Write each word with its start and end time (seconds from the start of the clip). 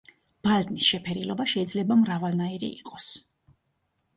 ბალნის 0.45 0.87
შეფერილობა 0.93 1.45
შეიძლება 1.53 1.99
მრავალნაირი 2.01 2.71
იყოს. 2.81 3.13